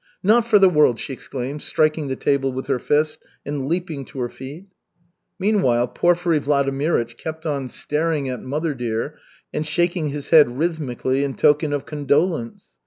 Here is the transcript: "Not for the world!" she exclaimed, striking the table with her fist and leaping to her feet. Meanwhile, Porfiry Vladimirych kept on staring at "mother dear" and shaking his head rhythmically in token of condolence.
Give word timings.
"Not 0.23 0.47
for 0.47 0.57
the 0.57 0.67
world!" 0.67 0.99
she 0.99 1.13
exclaimed, 1.13 1.61
striking 1.61 2.07
the 2.07 2.15
table 2.15 2.51
with 2.51 2.65
her 2.65 2.79
fist 2.79 3.19
and 3.45 3.67
leaping 3.67 4.03
to 4.05 4.19
her 4.21 4.29
feet. 4.29 4.65
Meanwhile, 5.37 5.89
Porfiry 5.89 6.39
Vladimirych 6.39 7.15
kept 7.17 7.45
on 7.45 7.67
staring 7.69 8.27
at 8.27 8.41
"mother 8.41 8.73
dear" 8.73 9.19
and 9.53 9.61
shaking 9.63 10.09
his 10.09 10.31
head 10.31 10.57
rhythmically 10.57 11.23
in 11.23 11.35
token 11.35 11.71
of 11.71 11.85
condolence. 11.85 12.77